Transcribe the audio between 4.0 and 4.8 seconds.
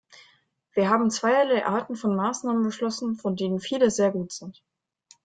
gut sind.